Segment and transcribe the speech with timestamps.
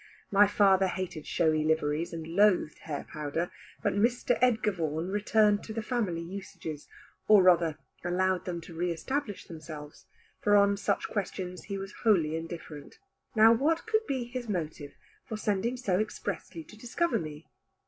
[0.31, 3.51] My father hated showy liveries and loathed hair powder,
[3.83, 4.35] but Mr.
[4.41, 6.87] Edgar Vaughan returned to the family usages,
[7.27, 10.07] or rather allowed them to re establish themselves;
[10.39, 12.97] for on such questions he was wholly indifferent.
[13.35, 17.45] Now what could be his motive for sending so expressly to discover me?